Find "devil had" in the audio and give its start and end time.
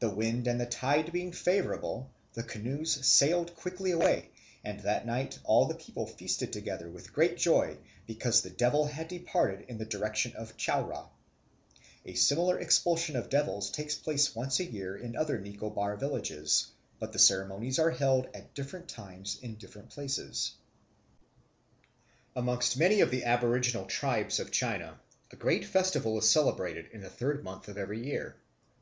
8.50-9.08